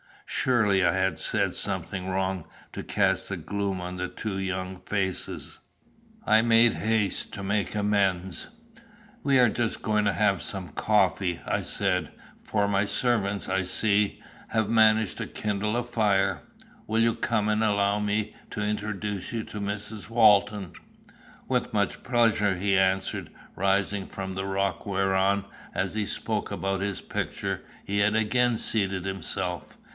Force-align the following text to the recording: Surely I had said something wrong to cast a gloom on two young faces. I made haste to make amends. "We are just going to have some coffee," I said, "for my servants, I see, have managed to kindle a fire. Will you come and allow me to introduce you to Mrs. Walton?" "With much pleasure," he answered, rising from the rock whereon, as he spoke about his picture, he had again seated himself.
Surely 0.25 0.83
I 0.83 0.93
had 0.93 1.19
said 1.19 1.53
something 1.53 2.07
wrong 2.09 2.47
to 2.73 2.81
cast 2.81 3.29
a 3.29 3.37
gloom 3.37 3.79
on 3.79 4.11
two 4.15 4.39
young 4.39 4.77
faces. 4.77 5.59
I 6.25 6.41
made 6.41 6.73
haste 6.73 7.33
to 7.33 7.43
make 7.43 7.75
amends. 7.75 8.49
"We 9.21 9.37
are 9.37 9.49
just 9.49 9.83
going 9.83 10.05
to 10.05 10.13
have 10.13 10.41
some 10.41 10.69
coffee," 10.69 11.41
I 11.45 11.61
said, 11.61 12.09
"for 12.43 12.67
my 12.67 12.85
servants, 12.85 13.47
I 13.47 13.61
see, 13.61 14.23
have 14.47 14.69
managed 14.69 15.19
to 15.19 15.27
kindle 15.27 15.75
a 15.77 15.83
fire. 15.83 16.41
Will 16.87 17.01
you 17.01 17.13
come 17.13 17.47
and 17.47 17.63
allow 17.63 17.99
me 17.99 18.33
to 18.51 18.61
introduce 18.61 19.31
you 19.31 19.43
to 19.43 19.59
Mrs. 19.59 20.09
Walton?" 20.09 20.71
"With 21.47 21.73
much 21.73 22.01
pleasure," 22.01 22.55
he 22.55 22.75
answered, 22.75 23.29
rising 23.55 24.07
from 24.07 24.33
the 24.33 24.45
rock 24.47 24.87
whereon, 24.87 25.45
as 25.75 25.93
he 25.93 26.07
spoke 26.07 26.49
about 26.49 26.81
his 26.81 27.01
picture, 27.01 27.61
he 27.85 27.99
had 27.99 28.15
again 28.15 28.57
seated 28.57 29.05
himself. 29.05 29.77